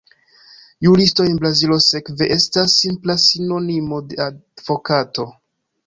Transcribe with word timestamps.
Juristo 0.87 1.25
en 1.31 1.35
Brazilo, 1.41 1.77
sekve, 1.89 2.31
estas 2.39 2.79
simpla 2.79 3.19
sinonimo 3.27 4.05
de 4.11 4.23
advokato. 4.31 5.33